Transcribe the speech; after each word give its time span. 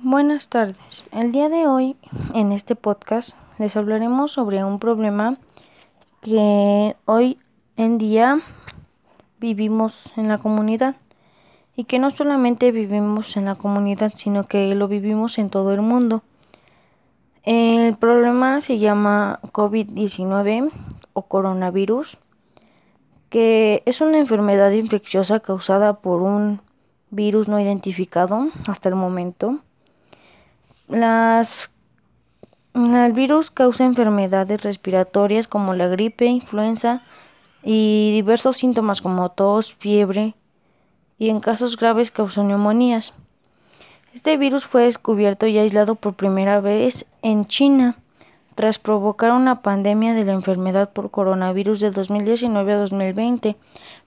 Buenas 0.00 0.48
tardes. 0.48 1.04
El 1.10 1.32
día 1.32 1.48
de 1.48 1.66
hoy, 1.66 1.96
en 2.32 2.52
este 2.52 2.76
podcast, 2.76 3.36
les 3.58 3.76
hablaremos 3.76 4.30
sobre 4.30 4.62
un 4.62 4.78
problema 4.78 5.38
que 6.22 6.94
hoy 7.04 7.36
en 7.76 7.98
día 7.98 8.38
vivimos 9.40 10.12
en 10.16 10.28
la 10.28 10.38
comunidad 10.38 10.94
y 11.74 11.82
que 11.82 11.98
no 11.98 12.12
solamente 12.12 12.70
vivimos 12.70 13.36
en 13.36 13.46
la 13.46 13.56
comunidad, 13.56 14.12
sino 14.14 14.46
que 14.46 14.72
lo 14.76 14.86
vivimos 14.86 15.36
en 15.36 15.50
todo 15.50 15.74
el 15.74 15.82
mundo. 15.82 16.22
El 17.42 17.96
problema 17.96 18.60
se 18.60 18.78
llama 18.78 19.40
COVID-19 19.50 20.70
o 21.12 21.22
coronavirus, 21.22 22.18
que 23.30 23.82
es 23.84 24.00
una 24.00 24.18
enfermedad 24.18 24.70
infecciosa 24.70 25.40
causada 25.40 25.94
por 25.94 26.22
un 26.22 26.60
virus 27.10 27.48
no 27.48 27.58
identificado 27.58 28.46
hasta 28.68 28.88
el 28.88 28.94
momento 28.94 29.58
las, 30.88 31.72
el 32.74 33.12
virus 33.12 33.50
causa 33.50 33.84
enfermedades 33.84 34.62
respiratorias 34.62 35.46
como 35.46 35.74
la 35.74 35.88
gripe, 35.88 36.26
influenza 36.26 37.02
y 37.62 38.12
diversos 38.12 38.56
síntomas 38.56 39.00
como 39.00 39.30
tos, 39.30 39.74
fiebre 39.74 40.34
y 41.18 41.30
en 41.30 41.40
casos 41.40 41.76
graves 41.76 42.10
causa 42.10 42.42
neumonías. 42.42 43.12
Este 44.14 44.36
virus 44.36 44.66
fue 44.66 44.84
descubierto 44.84 45.46
y 45.46 45.58
aislado 45.58 45.94
por 45.94 46.14
primera 46.14 46.60
vez 46.60 47.06
en 47.22 47.44
China 47.44 47.96
tras 48.54 48.78
provocar 48.78 49.30
una 49.30 49.62
pandemia 49.62 50.14
de 50.14 50.24
la 50.24 50.32
enfermedad 50.32 50.90
por 50.92 51.12
coronavirus 51.12 51.78
de 51.78 51.92
2019 51.92 52.72
a 52.72 52.78
2020. 52.78 53.56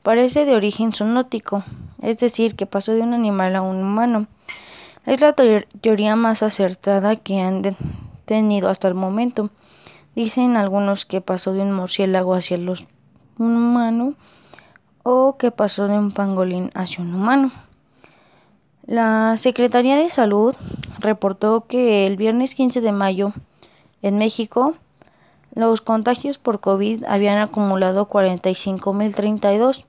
Parece 0.04 0.44
de 0.44 0.56
origen 0.56 0.92
zoonótico, 0.92 1.64
es 2.02 2.18
decir, 2.18 2.56
que 2.56 2.66
pasó 2.66 2.92
de 2.92 3.00
un 3.00 3.14
animal 3.14 3.56
a 3.56 3.62
un 3.62 3.78
humano. 3.78 4.28
Es 5.06 5.20
la 5.20 5.34
teoría 5.34 6.16
más 6.16 6.44
acertada 6.44 7.16
que 7.16 7.42
han 7.42 7.76
tenido 8.26 8.70
hasta 8.70 8.88
el 8.88 8.94
momento. 8.94 9.50
Dicen 10.16 10.58
algunos 10.58 11.06
que 11.06 11.22
pasó 11.22 11.54
de 11.54 11.62
un 11.62 11.72
murciélago 11.72 12.36
hacia 12.36 12.58
un 12.58 12.78
humano 13.40 14.14
o 15.04 15.38
que 15.38 15.52
pasó 15.52 15.88
de 15.88 15.98
un 15.98 16.12
pangolín 16.12 16.70
hacia 16.76 17.04
un 17.04 17.16
humano. 17.16 17.52
La 18.86 19.38
Secretaría 19.38 19.96
de 19.96 20.10
Salud 20.10 20.56
reportó 21.00 21.66
que 21.68 22.06
el 22.06 22.18
viernes 22.18 22.54
15 22.56 22.82
de 22.82 22.92
mayo 22.92 23.34
en 24.02 24.18
México 24.18 24.76
los 25.56 25.82
contagios 25.82 26.38
por 26.38 26.60
COVID 26.60 27.06
habían 27.06 27.38
acumulado 27.40 28.08
45.032. 28.08 29.86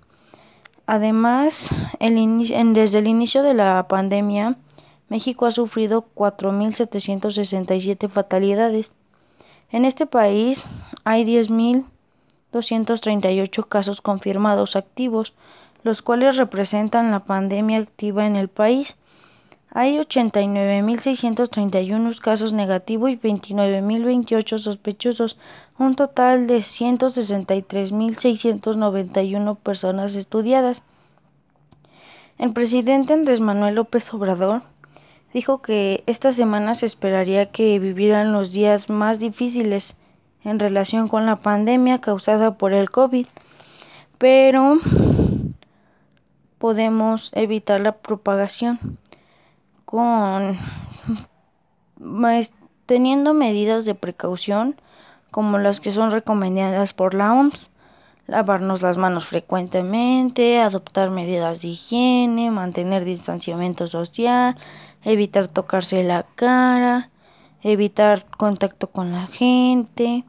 Además, 0.86 1.86
desde 2.00 2.98
el 2.98 3.08
inicio 3.08 3.42
de 3.42 3.54
la 3.54 3.86
pandemia, 3.88 4.56
México 5.12 5.44
ha 5.44 5.50
sufrido 5.50 6.06
4.767 6.14 8.08
fatalidades. 8.08 8.92
En 9.70 9.84
este 9.84 10.06
país 10.06 10.64
hay 11.04 11.26
10.238 11.26 13.68
casos 13.68 14.00
confirmados 14.00 14.74
activos, 14.74 15.34
los 15.82 16.00
cuales 16.00 16.38
representan 16.38 17.10
la 17.10 17.26
pandemia 17.26 17.76
activa 17.76 18.26
en 18.26 18.36
el 18.36 18.48
país. 18.48 18.96
Hay 19.68 19.98
89.631 19.98 22.18
casos 22.18 22.54
negativos 22.54 23.10
y 23.10 23.18
29.028 23.18 24.56
sospechosos, 24.56 25.36
un 25.78 25.94
total 25.94 26.46
de 26.46 26.60
163.691 26.60 29.56
personas 29.58 30.14
estudiadas. 30.14 30.82
El 32.38 32.54
presidente 32.54 33.12
Andrés 33.12 33.40
Manuel 33.40 33.74
López 33.74 34.14
Obrador 34.14 34.62
dijo 35.32 35.62
que 35.62 36.04
esta 36.06 36.32
semana 36.32 36.74
se 36.74 36.86
esperaría 36.86 37.50
que 37.50 37.78
vivieran 37.78 38.32
los 38.32 38.52
días 38.52 38.90
más 38.90 39.18
difíciles 39.18 39.96
en 40.44 40.58
relación 40.58 41.08
con 41.08 41.26
la 41.26 41.36
pandemia 41.36 42.00
causada 42.00 42.58
por 42.58 42.72
el 42.72 42.90
COVID, 42.90 43.26
pero 44.18 44.78
podemos 46.58 47.30
evitar 47.34 47.80
la 47.80 47.92
propagación 47.92 48.98
con 49.84 50.56
teniendo 52.86 53.34
medidas 53.34 53.84
de 53.84 53.94
precaución 53.94 54.80
como 55.30 55.58
las 55.58 55.80
que 55.80 55.92
son 55.92 56.10
recomendadas 56.10 56.92
por 56.92 57.14
la 57.14 57.32
OMS 57.32 57.71
lavarnos 58.26 58.82
las 58.82 58.96
manos 58.96 59.26
frecuentemente, 59.26 60.60
adoptar 60.60 61.10
medidas 61.10 61.62
de 61.62 61.68
higiene, 61.68 62.50
mantener 62.50 63.04
distanciamiento 63.04 63.88
social, 63.88 64.56
evitar 65.02 65.48
tocarse 65.48 66.02
la 66.04 66.24
cara, 66.34 67.10
evitar 67.62 68.26
contacto 68.36 68.88
con 68.88 69.12
la 69.12 69.26
gente, 69.26 70.24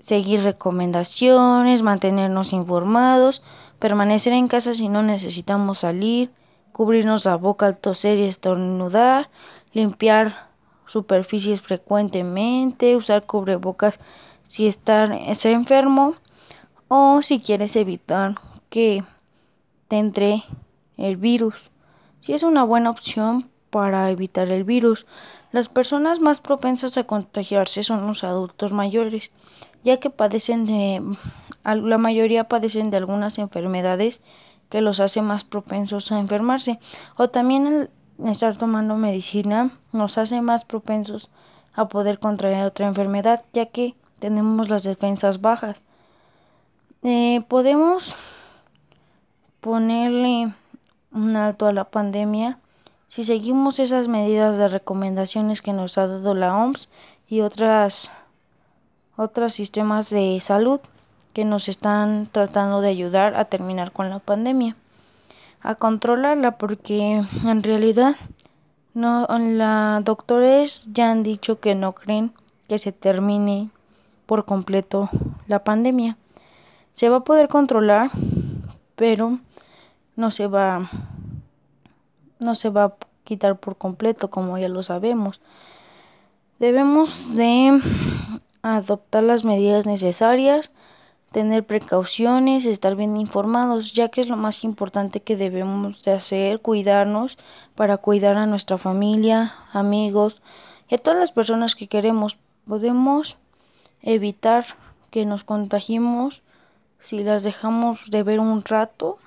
seguir 0.00 0.42
recomendaciones, 0.42 1.82
mantenernos 1.82 2.52
informados, 2.52 3.42
permanecer 3.78 4.32
en 4.32 4.48
casa 4.48 4.74
si 4.74 4.88
no 4.88 5.02
necesitamos 5.02 5.80
salir, 5.80 6.30
cubrirnos 6.72 7.24
la 7.24 7.36
boca 7.36 7.66
al 7.66 7.78
toser 7.78 8.18
y 8.18 8.24
estornudar, 8.24 9.30
limpiar 9.72 10.48
superficies 10.86 11.60
frecuentemente, 11.60 12.96
usar 12.96 13.24
cubrebocas 13.24 13.98
si 14.46 14.66
está 14.66 15.04
enfermo 15.04 16.16
o 16.88 17.22
si 17.22 17.40
quieres 17.40 17.76
evitar 17.76 18.36
que 18.70 19.04
te 19.88 19.98
entre 19.98 20.44
el 20.96 21.16
virus. 21.16 21.54
Si 22.20 22.32
es 22.32 22.42
una 22.42 22.64
buena 22.64 22.90
opción 22.90 23.50
para 23.74 24.08
evitar 24.12 24.52
el 24.52 24.62
virus. 24.62 25.04
Las 25.50 25.68
personas 25.68 26.20
más 26.20 26.40
propensas 26.40 26.96
a 26.96 27.02
contagiarse 27.04 27.82
son 27.82 28.06
los 28.06 28.22
adultos 28.22 28.70
mayores, 28.70 29.32
ya 29.82 29.98
que 29.98 30.10
padecen 30.10 30.64
de 30.66 31.02
la 31.64 31.98
mayoría 31.98 32.44
padecen 32.44 32.90
de 32.90 32.98
algunas 32.98 33.36
enfermedades 33.38 34.20
que 34.68 34.80
los 34.80 35.00
hace 35.00 35.22
más 35.22 35.42
propensos 35.42 36.12
a 36.12 36.20
enfermarse 36.20 36.78
o 37.16 37.30
también 37.30 37.66
el 37.66 38.28
estar 38.28 38.56
tomando 38.56 38.94
medicina 38.94 39.72
nos 39.90 40.18
hace 40.18 40.40
más 40.40 40.64
propensos 40.64 41.30
a 41.74 41.88
poder 41.88 42.20
contraer 42.20 42.64
otra 42.64 42.86
enfermedad, 42.86 43.44
ya 43.52 43.66
que 43.66 43.96
tenemos 44.20 44.68
las 44.68 44.84
defensas 44.84 45.40
bajas. 45.40 45.82
Eh, 47.06 47.44
podemos 47.48 48.16
ponerle 49.60 50.54
un 51.12 51.36
alto 51.36 51.66
a 51.66 51.72
la 51.74 51.84
pandemia 51.84 52.58
si 53.08 53.24
seguimos 53.24 53.78
esas 53.78 54.08
medidas 54.08 54.56
de 54.56 54.68
recomendaciones 54.68 55.60
que 55.60 55.74
nos 55.74 55.98
ha 55.98 56.06
dado 56.06 56.34
la 56.34 56.56
OMS 56.56 56.88
y 57.28 57.42
otras 57.42 58.10
otros 59.18 59.52
sistemas 59.52 60.08
de 60.08 60.38
salud 60.40 60.80
que 61.34 61.44
nos 61.44 61.68
están 61.68 62.26
tratando 62.32 62.80
de 62.80 62.88
ayudar 62.88 63.36
a 63.36 63.44
terminar 63.44 63.92
con 63.92 64.08
la 64.08 64.18
pandemia, 64.18 64.74
a 65.60 65.74
controlarla 65.74 66.52
porque 66.52 67.22
en 67.44 67.62
realidad 67.62 68.16
no 68.94 69.26
la 69.28 70.00
doctores 70.02 70.88
ya 70.90 71.10
han 71.10 71.22
dicho 71.22 71.60
que 71.60 71.74
no 71.74 71.92
creen 71.92 72.32
que 72.66 72.78
se 72.78 72.92
termine 72.92 73.68
por 74.24 74.46
completo 74.46 75.10
la 75.48 75.64
pandemia. 75.64 76.16
Se 76.94 77.08
va 77.08 77.16
a 77.18 77.24
poder 77.24 77.48
controlar, 77.48 78.10
pero 78.96 79.38
no 80.16 80.30
se 80.30 80.46
va 80.46 80.90
no 82.38 82.54
se 82.54 82.68
va 82.68 82.84
a 82.84 82.94
quitar 83.24 83.58
por 83.58 83.76
completo, 83.76 84.30
como 84.30 84.58
ya 84.58 84.68
lo 84.68 84.82
sabemos. 84.82 85.40
Debemos 86.58 87.34
de 87.34 87.80
adoptar 88.62 89.22
las 89.24 89.44
medidas 89.44 89.86
necesarias, 89.86 90.70
tener 91.32 91.66
precauciones, 91.66 92.64
estar 92.64 92.94
bien 92.94 93.16
informados, 93.16 93.92
ya 93.92 94.08
que 94.08 94.20
es 94.20 94.28
lo 94.28 94.36
más 94.36 94.62
importante 94.62 95.20
que 95.20 95.36
debemos 95.36 96.02
de 96.04 96.12
hacer, 96.12 96.60
cuidarnos 96.60 97.36
para 97.74 97.96
cuidar 97.96 98.36
a 98.36 98.46
nuestra 98.46 98.78
familia, 98.78 99.54
amigos 99.72 100.40
y 100.88 100.94
a 100.94 100.98
todas 100.98 101.18
las 101.18 101.32
personas 101.32 101.74
que 101.74 101.88
queremos. 101.88 102.38
Podemos 102.68 103.36
evitar 104.00 104.64
que 105.10 105.26
nos 105.26 105.42
contagiemos 105.42 106.43
si 107.04 107.22
las 107.22 107.42
dejamos 107.42 108.10
de 108.10 108.22
ver 108.22 108.40
un 108.40 108.64
rato, 108.64 109.18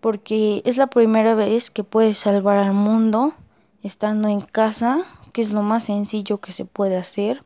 porque 0.00 0.62
es 0.64 0.78
la 0.78 0.86
primera 0.86 1.34
vez 1.34 1.70
que 1.70 1.84
puedes 1.84 2.18
salvar 2.18 2.56
al 2.56 2.72
mundo 2.72 3.34
estando 3.82 4.28
en 4.28 4.40
casa, 4.40 5.04
que 5.34 5.42
es 5.42 5.52
lo 5.52 5.60
más 5.60 5.84
sencillo 5.84 6.38
que 6.38 6.50
se 6.50 6.64
puede 6.64 6.96
hacer. 6.96 7.44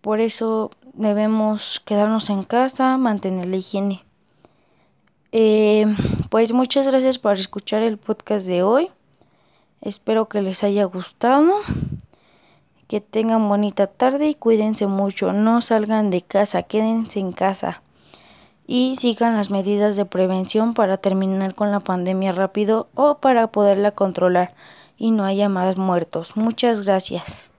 Por 0.00 0.20
eso 0.20 0.72
debemos 0.94 1.80
quedarnos 1.84 2.28
en 2.28 2.42
casa, 2.42 2.98
mantener 2.98 3.46
la 3.46 3.56
higiene. 3.56 4.04
Eh, 5.30 5.86
pues 6.28 6.52
muchas 6.52 6.88
gracias 6.88 7.18
por 7.18 7.38
escuchar 7.38 7.82
el 7.82 7.98
podcast 7.98 8.46
de 8.48 8.64
hoy. 8.64 8.90
Espero 9.80 10.28
que 10.28 10.42
les 10.42 10.64
haya 10.64 10.84
gustado. 10.84 11.52
Que 12.88 13.00
tengan 13.00 13.48
bonita 13.48 13.86
tarde 13.86 14.26
y 14.26 14.34
cuídense 14.34 14.86
mucho. 14.88 15.32
No 15.32 15.62
salgan 15.62 16.10
de 16.10 16.22
casa, 16.22 16.64
quédense 16.64 17.20
en 17.20 17.32
casa 17.32 17.83
y 18.66 18.96
sigan 18.96 19.36
las 19.36 19.50
medidas 19.50 19.96
de 19.96 20.04
prevención 20.04 20.74
para 20.74 20.96
terminar 20.96 21.54
con 21.54 21.70
la 21.70 21.80
pandemia 21.80 22.32
rápido 22.32 22.88
o 22.94 23.18
para 23.18 23.48
poderla 23.48 23.92
controlar. 23.92 24.54
y 24.96 25.10
no 25.10 25.24
haya 25.24 25.48
más 25.48 25.76
muertos. 25.76 26.36
Muchas 26.36 26.82
gracias. 26.82 27.53